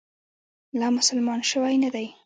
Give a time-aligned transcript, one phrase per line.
[0.79, 2.07] لا مسلمان شوی نه دی.